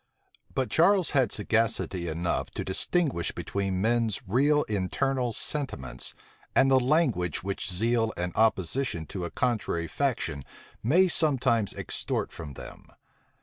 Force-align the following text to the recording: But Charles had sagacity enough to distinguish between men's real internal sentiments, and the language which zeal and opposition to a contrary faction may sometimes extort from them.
But 0.55 0.71
Charles 0.71 1.11
had 1.11 1.31
sagacity 1.31 2.07
enough 2.07 2.49
to 2.55 2.65
distinguish 2.65 3.33
between 3.33 3.79
men's 3.81 4.19
real 4.27 4.63
internal 4.63 5.31
sentiments, 5.31 6.15
and 6.55 6.71
the 6.71 6.79
language 6.79 7.43
which 7.43 7.71
zeal 7.71 8.11
and 8.17 8.35
opposition 8.35 9.05
to 9.05 9.25
a 9.25 9.29
contrary 9.29 9.85
faction 9.85 10.43
may 10.81 11.07
sometimes 11.07 11.75
extort 11.75 12.31
from 12.31 12.53
them. 12.53 12.87